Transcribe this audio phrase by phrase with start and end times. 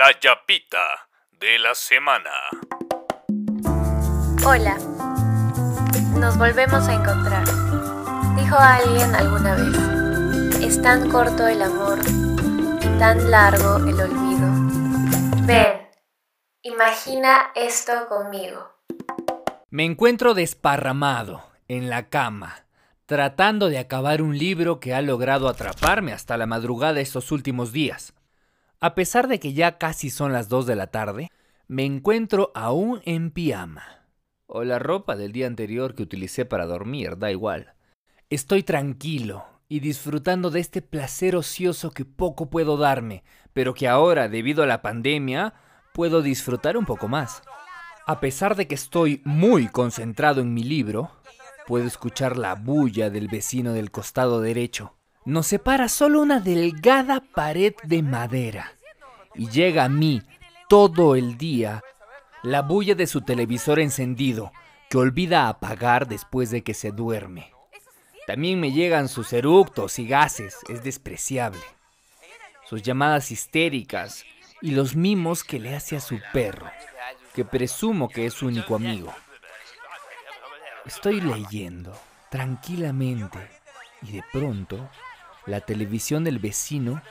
[0.00, 0.78] La Yapita
[1.32, 2.30] de la semana.
[4.46, 4.78] Hola,
[6.18, 7.44] nos volvemos a encontrar.
[8.34, 11.98] Dijo alguien alguna vez, es tan corto el amor
[12.80, 14.48] y tan largo el olvido.
[15.44, 15.90] Ven,
[16.62, 18.70] imagina esto conmigo.
[19.68, 22.64] Me encuentro desparramado en la cama,
[23.04, 28.14] tratando de acabar un libro que ha logrado atraparme hasta la madrugada estos últimos días.
[28.82, 31.30] A pesar de que ya casi son las 2 de la tarde,
[31.68, 34.06] me encuentro aún en pijama.
[34.46, 37.74] O la ropa del día anterior que utilicé para dormir, da igual.
[38.30, 44.30] Estoy tranquilo y disfrutando de este placer ocioso que poco puedo darme, pero que ahora,
[44.30, 45.52] debido a la pandemia,
[45.92, 47.42] puedo disfrutar un poco más.
[48.06, 51.10] A pesar de que estoy muy concentrado en mi libro,
[51.66, 57.74] puedo escuchar la bulla del vecino del costado derecho nos separa solo una delgada pared
[57.84, 58.72] de madera.
[59.34, 60.22] Y llega a mí
[60.68, 61.82] todo el día
[62.42, 64.52] la bulla de su televisor encendido,
[64.88, 67.52] que olvida apagar después de que se duerme.
[68.26, 71.60] También me llegan sus eructos y gases, es despreciable.
[72.64, 74.24] Sus llamadas histéricas
[74.62, 76.70] y los mimos que le hace a su perro,
[77.34, 79.12] que presumo que es su único amigo.
[80.86, 81.92] Estoy leyendo
[82.30, 83.38] tranquilamente
[84.02, 84.88] y de pronto
[85.50, 87.02] la televisión del vecino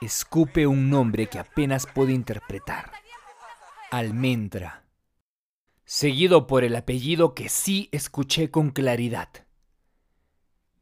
[0.00, 2.92] escupe un nombre que apenas puedo interpretar.
[3.90, 4.84] Almendra.
[5.84, 9.28] Seguido por el apellido que sí escuché con claridad.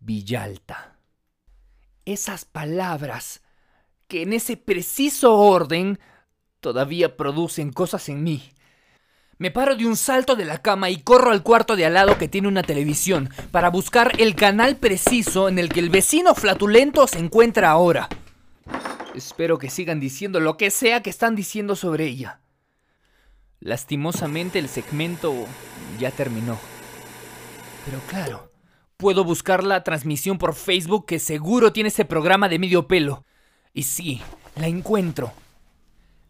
[0.01, 0.99] Villalta.
[2.05, 3.43] Esas palabras
[4.09, 5.99] que en ese preciso orden
[6.61, 8.51] todavía producen cosas en mí.
[9.39, 12.17] Me paro de un salto de la cama y corro al cuarto de al lado
[12.17, 17.07] que tiene una televisión para buscar el canal preciso en el que el vecino flatulento
[17.07, 18.09] se encuentra ahora.
[19.15, 22.41] Espero que sigan diciendo lo que sea que están diciendo sobre ella.
[23.61, 25.35] Lastimosamente el segmento
[25.99, 26.59] ya terminó.
[27.85, 28.53] Pero claro,
[28.97, 33.25] puedo buscar la transmisión por Facebook que seguro tiene ese programa de medio pelo.
[33.75, 34.23] Y sí,
[34.55, 35.33] la encuentro.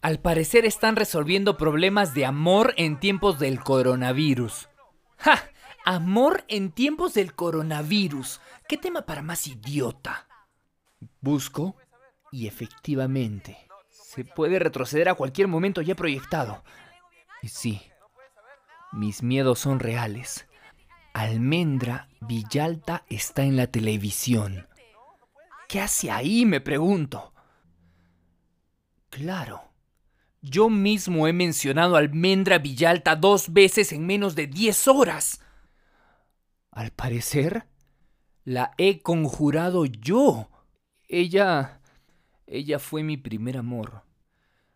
[0.07, 4.69] Al parecer están resolviendo problemas de amor en tiempos del coronavirus.
[5.19, 5.43] ¡Ja!
[5.85, 8.41] Amor en tiempos del coronavirus.
[8.69, 10.29] ¿Qué tema para más idiota?
[11.21, 11.75] Busco
[12.31, 13.59] y efectivamente
[13.89, 16.63] se puede retroceder a cualquier momento ya proyectado.
[17.43, 17.83] Y sí,
[18.93, 20.47] mis miedos son reales.
[21.15, 24.69] Almendra Villalta está en la televisión.
[25.67, 26.47] ¿Qué hace ahí?
[26.47, 27.33] me pregunto.
[29.11, 29.67] Claro,
[30.49, 35.41] yo mismo he mencionado a Almendra Villalta dos veces en menos de diez horas.
[36.71, 37.67] Al parecer,
[38.45, 40.49] la he conjurado yo.
[41.09, 41.81] Ella...
[42.47, 44.03] ella fue mi primer amor.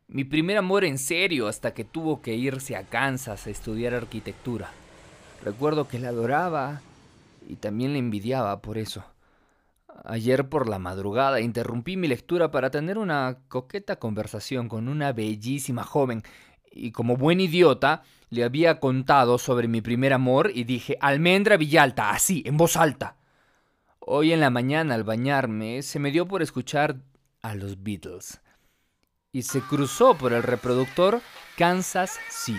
[0.09, 4.73] Mi primer amor en serio hasta que tuvo que irse a Kansas a estudiar arquitectura.
[5.45, 6.81] Recuerdo que la adoraba
[7.49, 9.05] y también la envidiaba por eso.
[10.11, 15.85] Ayer por la madrugada interrumpí mi lectura para tener una coqueta conversación con una bellísima
[15.85, 16.25] joven
[16.73, 22.11] y como buen idiota le había contado sobre mi primer amor y dije Almendra Villalta,
[22.11, 23.19] así, en voz alta.
[24.01, 26.97] Hoy en la mañana al bañarme se me dio por escuchar
[27.41, 28.41] a los Beatles
[29.31, 31.21] y se cruzó por el reproductor
[31.57, 32.59] Kansas City,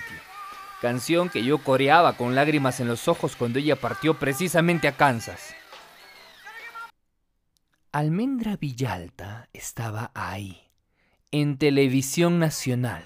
[0.80, 5.54] canción que yo coreaba con lágrimas en los ojos cuando ella partió precisamente a Kansas.
[7.94, 10.62] Almendra Villalta estaba ahí,
[11.30, 13.04] en televisión nacional,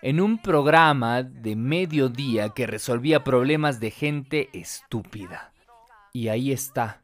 [0.00, 5.52] en un programa de mediodía que resolvía problemas de gente estúpida.
[6.12, 7.02] Y ahí está,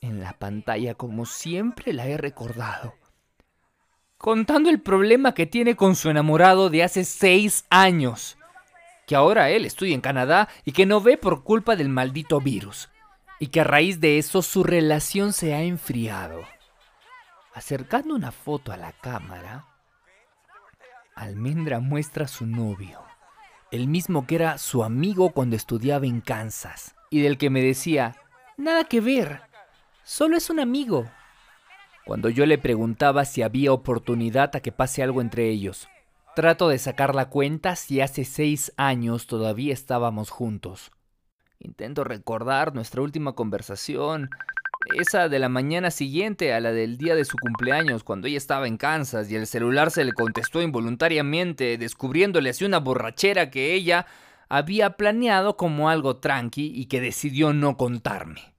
[0.00, 2.94] en la pantalla como siempre la he recordado,
[4.16, 8.38] contando el problema que tiene con su enamorado de hace seis años,
[9.06, 12.88] que ahora él estudia en Canadá y que no ve por culpa del maldito virus
[13.38, 16.42] y que a raíz de eso su relación se ha enfriado.
[17.54, 19.66] Acercando una foto a la cámara,
[21.14, 23.00] Almendra muestra a su novio,
[23.70, 28.16] el mismo que era su amigo cuando estudiaba en Kansas, y del que me decía,
[28.56, 29.40] nada que ver,
[30.04, 31.10] solo es un amigo.
[32.04, 35.88] Cuando yo le preguntaba si había oportunidad a que pase algo entre ellos,
[36.34, 40.92] trato de sacar la cuenta si hace seis años todavía estábamos juntos.
[41.60, 44.30] Intento recordar nuestra última conversación,
[44.96, 48.68] esa de la mañana siguiente a la del día de su cumpleaños, cuando ella estaba
[48.68, 54.06] en Kansas y el celular se le contestó involuntariamente, descubriéndole así una borrachera que ella
[54.48, 58.54] había planeado como algo tranqui y que decidió no contarme.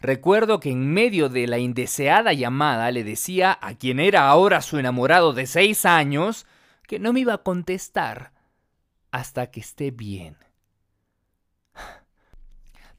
[0.00, 4.78] Recuerdo que en medio de la indeseada llamada le decía a quien era ahora su
[4.78, 6.46] enamorado de seis años
[6.88, 8.32] que no me iba a contestar
[9.12, 10.36] hasta que esté bien.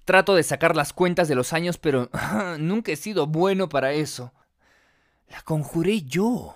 [0.06, 2.10] Trato de sacar las cuentas de los años, pero
[2.60, 4.34] nunca he sido bueno para eso.
[5.30, 6.56] La conjuré yo,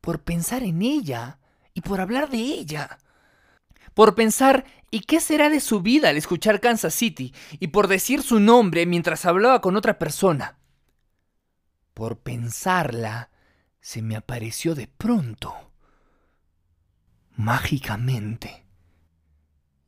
[0.00, 1.38] por pensar en ella
[1.74, 2.98] y por hablar de ella.
[3.94, 7.34] Por pensar, ¿y qué será de su vida al escuchar Kansas City?
[7.58, 10.58] Y por decir su nombre mientras hablaba con otra persona.
[11.94, 13.30] Por pensarla,
[13.80, 15.54] se me apareció de pronto.
[17.36, 18.66] Mágicamente.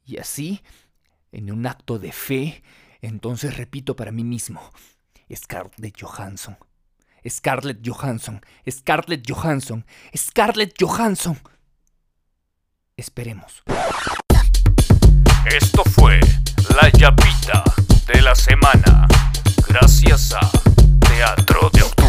[0.07, 0.63] Y así,
[1.33, 2.63] en un acto de fe,
[3.01, 4.61] entonces repito para mí mismo,
[5.35, 6.57] Scarlett Johansson,
[7.29, 9.85] Scarlett Johansson, Scarlett Johansson,
[10.17, 11.39] Scarlett Johansson.
[12.97, 13.63] Esperemos.
[15.47, 16.21] Esto fue
[16.75, 17.65] La Yapita
[18.13, 19.07] de la Semana,
[19.69, 20.51] gracias a
[21.01, 22.08] Teatro de Octubre.